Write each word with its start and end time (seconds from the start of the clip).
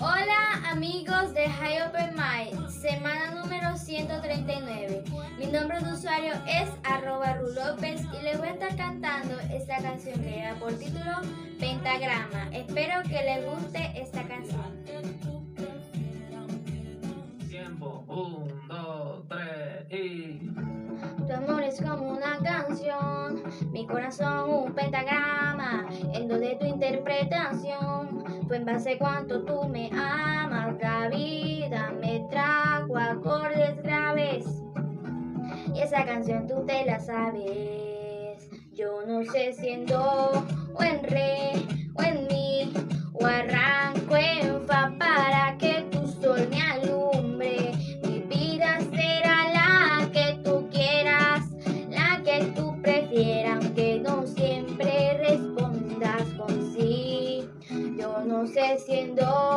Hola 0.00 0.70
amigos 0.70 1.34
de 1.34 1.48
High 1.48 1.82
Open 1.88 2.14
Mind, 2.14 2.68
semana 2.68 3.30
número 3.34 3.76
139. 3.76 5.04
Mi 5.38 5.46
nombre 5.46 5.80
de 5.80 5.92
usuario 5.92 6.32
es 6.46 6.68
arroba 6.84 7.34
rulopez 7.34 8.02
y 8.18 8.22
les 8.22 8.38
voy 8.38 8.48
a 8.48 8.52
estar 8.52 8.76
cantando 8.76 9.38
esta 9.52 9.78
canción 9.78 10.20
que 10.20 10.30
lleva 10.30 10.58
por 10.58 10.72
título 10.74 11.12
Pentagrama. 11.60 12.48
Espero 12.52 13.02
que 13.02 13.22
les 13.22 13.44
guste 13.46 13.92
esta 13.94 14.22
canción. 14.24 14.84
Tiempo, 17.48 18.04
un, 18.08 18.68
dos, 18.68 19.24
tres 19.28 19.92
y... 19.92 20.50
Tu 21.26 21.32
amor 21.32 21.62
es 21.62 21.80
como 21.80 22.10
una 22.10 22.38
canción, 22.38 23.42
mi 23.72 23.86
corazón 23.86 24.50
un 24.50 24.72
pentagrama, 24.74 25.86
en 26.12 26.28
donde 26.28 26.56
tu 26.56 26.66
interpretación 26.66 27.93
fue 28.46 28.56
en 28.56 28.64
base 28.64 28.92
a 28.92 28.98
cuánto 28.98 29.42
tú 29.42 29.68
me 29.68 29.90
amas. 29.92 30.76
La 30.80 31.08
vida 31.08 31.92
me 32.00 32.26
trajo 32.30 32.96
acordes 32.96 33.82
graves 33.82 34.46
y 35.74 35.80
esa 35.80 36.04
canción 36.04 36.46
tú 36.46 36.64
te 36.66 36.84
la 36.84 36.98
sabes. 37.00 38.48
Yo 38.72 39.06
no 39.06 39.24
sé 39.24 39.52
si 39.52 39.68
en 39.68 39.86
o 39.92 40.82
en 40.82 41.02
re 41.04 41.52
o 41.94 42.02
en 42.02 42.26
mi 42.26 42.72
o 43.14 43.24
arranco 43.24 44.16
en 44.16 44.66
fa 44.66 44.92
para 44.98 45.56
que 45.58 45.86
tu 45.90 46.06
sol 46.06 46.48
me 46.50 46.60
alumbre. 46.60 47.72
Mi 48.02 48.20
vida 48.20 48.78
será 48.92 49.52
la 49.52 50.10
que 50.12 50.40
tú 50.42 50.68
quieras, 50.70 51.44
la 51.88 52.20
que 52.24 52.52
tú 52.56 52.80
prefieras, 52.82 53.64
aunque 53.64 54.00
no 54.00 54.26
siempre 54.26 54.43
No 58.56 59.53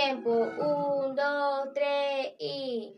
Tiempo, 0.00 0.30
un, 0.30 1.16
dos, 1.16 1.74
tres 1.74 2.32
y 2.38 2.94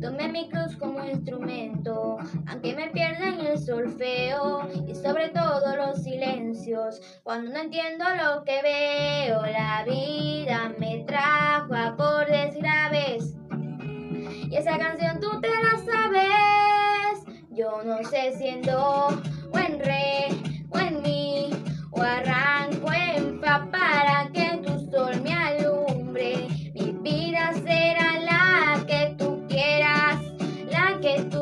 tomé 0.00 0.28
mi 0.28 0.48
cruz 0.48 0.76
como 0.76 1.04
instrumento, 1.04 2.18
aunque 2.46 2.72
me 2.76 2.88
pierda 2.90 3.30
en 3.30 3.40
el 3.46 3.58
solfeo 3.58 4.60
y 4.86 4.94
sobre 4.94 5.30
todo 5.30 5.74
los 5.74 6.04
silencios. 6.04 7.00
Cuando 7.24 7.50
no 7.50 7.58
entiendo 7.58 8.04
lo 8.10 8.44
que 8.44 8.62
veo, 8.62 9.44
la 9.44 9.82
vida 9.84 10.72
me 10.78 11.02
trajo 11.04 11.74
acordes 11.74 12.54
graves 12.54 13.34
y 14.48 14.54
esa 14.54 14.78
canción 14.78 15.18
tú 15.18 15.40
te 15.40 15.48
la 15.48 15.78
sabes. 15.78 17.24
Yo 17.50 17.82
no 17.82 18.04
sé 18.04 18.36
si 18.38 18.46
en 18.46 18.62
do 18.62 19.08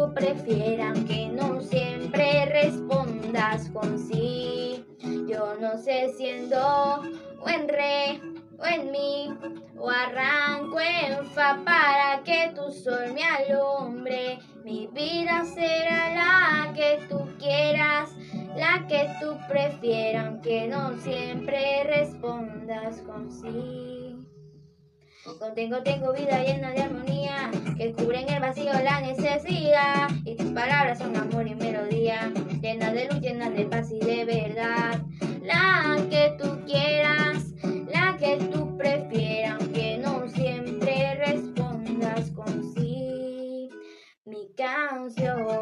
que 0.08 0.14
tú 0.14 0.14
prefieras, 0.14 0.96
aunque 0.96 1.28
no 1.28 1.60
siempre 1.60 2.46
respondas 2.46 3.68
con 3.70 3.98
sí. 3.98 4.84
Yo 5.28 5.54
no 5.60 5.78
sé 5.78 6.12
si 6.16 6.28
en 6.28 6.50
do 6.50 7.02
o 7.40 7.48
en 7.48 7.68
re 7.68 8.20
o 8.58 8.66
en 8.66 8.90
mi 8.90 9.28
o 9.78 9.88
arranco 9.88 10.80
en 10.80 11.24
fa 11.26 11.58
para 11.64 12.22
que 12.24 12.52
tu 12.54 12.70
sol 12.72 13.12
me 13.14 13.22
alumbre. 13.22 14.38
Mi 14.64 14.86
vida 14.88 15.44
será 15.44 16.10
la 16.14 16.72
que 16.74 16.98
tú 17.08 17.28
quieras, 17.38 18.10
la 18.56 18.86
que 18.86 19.08
tú 19.20 19.36
prefieras, 19.48 20.26
aunque 20.26 20.66
no 20.68 20.98
siempre 20.98 21.84
respondas 21.84 23.00
con 23.02 23.30
sí. 23.30 24.07
Contengo, 25.24 25.82
tengo 25.82 26.12
vida 26.12 26.42
llena 26.42 26.70
de 26.72 26.80
armonía, 26.80 27.50
que 27.76 27.92
cubren 27.92 28.28
el 28.28 28.40
vacío 28.40 28.72
la 28.82 29.00
necesidad. 29.00 30.08
Y 30.24 30.36
tus 30.36 30.50
palabras 30.52 30.98
son 30.98 31.16
amor 31.16 31.46
y 31.46 31.54
melodía, 31.54 32.32
llenas 32.60 32.92
de 32.94 33.06
luz, 33.06 33.20
llenas 33.20 33.52
de 33.54 33.66
paz 33.66 33.90
y 33.90 33.98
de 33.98 34.24
verdad. 34.24 35.00
La 35.42 35.96
que 36.08 36.32
tú 36.38 36.64
quieras, 36.66 37.44
la 37.92 38.16
que 38.16 38.36
tú 38.50 38.76
prefieras, 38.76 39.60
aunque 39.60 39.98
no 39.98 40.28
siempre 40.28 41.14
respondas 41.14 42.30
con 42.30 42.72
sí. 42.74 43.68
Mi 44.24 44.48
canción. 44.56 45.57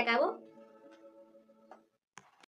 Acabó. 0.00 0.39